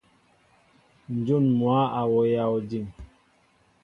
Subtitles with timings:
[1.15, 2.85] Njŭn mwă a wowya ojiŋ.